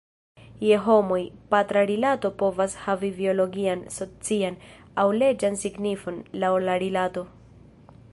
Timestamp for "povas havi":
2.39-3.11